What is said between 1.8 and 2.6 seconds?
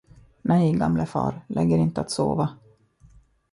att sova!